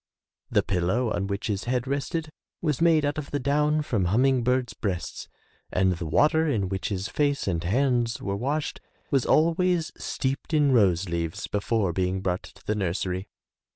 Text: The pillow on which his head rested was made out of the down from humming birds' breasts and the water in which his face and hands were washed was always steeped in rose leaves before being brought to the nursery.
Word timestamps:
The 0.49 0.63
pillow 0.63 1.13
on 1.13 1.27
which 1.27 1.45
his 1.45 1.65
head 1.65 1.85
rested 1.85 2.31
was 2.59 2.81
made 2.81 3.05
out 3.05 3.19
of 3.19 3.29
the 3.29 3.37
down 3.39 3.83
from 3.83 4.05
humming 4.05 4.41
birds' 4.43 4.73
breasts 4.73 5.27
and 5.71 5.91
the 5.93 6.07
water 6.07 6.47
in 6.47 6.69
which 6.69 6.89
his 6.89 7.07
face 7.07 7.47
and 7.47 7.63
hands 7.63 8.19
were 8.19 8.35
washed 8.35 8.81
was 9.11 9.27
always 9.27 9.91
steeped 9.97 10.55
in 10.55 10.71
rose 10.71 11.07
leaves 11.07 11.45
before 11.45 11.93
being 11.93 12.21
brought 12.21 12.41
to 12.41 12.65
the 12.65 12.73
nursery. 12.73 13.27